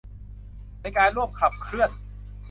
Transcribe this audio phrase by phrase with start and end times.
[0.81, 1.89] ในการร่วมขับเคลื่อน